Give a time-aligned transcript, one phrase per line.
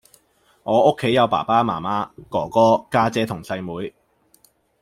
[0.63, 3.93] 我屋企有爸爸媽媽，哥哥，家姐同細妹